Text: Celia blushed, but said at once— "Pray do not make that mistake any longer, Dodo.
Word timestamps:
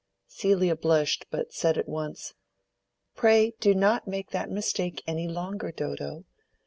Celia 0.25 0.75
blushed, 0.75 1.27
but 1.29 1.53
said 1.53 1.77
at 1.77 1.87
once— 1.87 2.33
"Pray 3.13 3.53
do 3.59 3.75
not 3.75 4.07
make 4.07 4.31
that 4.31 4.49
mistake 4.49 5.03
any 5.05 5.27
longer, 5.27 5.71
Dodo. 5.71 6.25